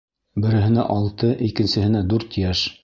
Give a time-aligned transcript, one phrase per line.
[0.45, 2.69] Береһенә алты, икенсеһенә дүрт йәш.